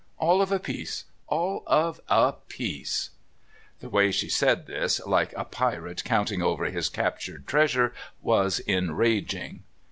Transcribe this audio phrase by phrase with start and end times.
[0.17, 3.11] All of a piece all of a piece."
[3.81, 9.61] The way she said this, like a pirate counting over his captured treasure, was enraging.